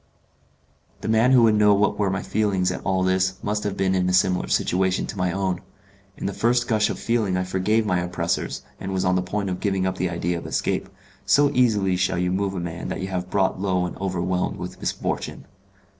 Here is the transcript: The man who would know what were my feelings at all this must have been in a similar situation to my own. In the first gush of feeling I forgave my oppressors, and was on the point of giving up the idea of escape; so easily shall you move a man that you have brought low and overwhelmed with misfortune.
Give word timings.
The 1.01 1.07
man 1.07 1.29
who 1.31 1.43
would 1.43 1.53
know 1.53 1.75
what 1.75 1.99
were 1.99 2.09
my 2.09 2.23
feelings 2.23 2.71
at 2.71 2.81
all 2.83 3.03
this 3.03 3.35
must 3.43 3.63
have 3.63 3.77
been 3.77 3.93
in 3.93 4.09
a 4.09 4.13
similar 4.13 4.47
situation 4.47 5.05
to 5.05 5.15
my 5.15 5.31
own. 5.31 5.61
In 6.17 6.25
the 6.25 6.33
first 6.33 6.67
gush 6.67 6.89
of 6.89 6.97
feeling 6.97 7.37
I 7.37 7.43
forgave 7.43 7.85
my 7.85 7.99
oppressors, 7.99 8.63
and 8.79 8.93
was 8.93 9.05
on 9.05 9.13
the 9.13 9.21
point 9.21 9.51
of 9.51 9.59
giving 9.59 9.85
up 9.85 9.99
the 9.99 10.09
idea 10.09 10.39
of 10.39 10.47
escape; 10.47 10.89
so 11.23 11.51
easily 11.53 11.97
shall 11.97 12.17
you 12.17 12.31
move 12.31 12.55
a 12.55 12.59
man 12.59 12.87
that 12.87 13.01
you 13.01 13.09
have 13.09 13.29
brought 13.29 13.61
low 13.61 13.85
and 13.85 13.95
overwhelmed 13.97 14.57
with 14.57 14.79
misfortune. 14.79 15.45